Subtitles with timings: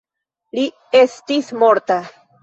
[0.59, 0.63] Li
[0.99, 1.99] estis morta.